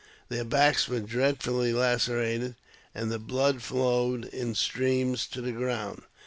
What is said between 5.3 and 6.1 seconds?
the ground.